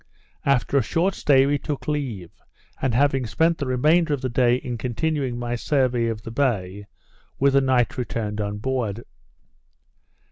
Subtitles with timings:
[0.47, 2.31] After a short stay, we took leave;
[2.81, 6.87] and having spent the remainder of the day in continuing my survey of the bay,
[7.37, 9.03] with the night returned on board.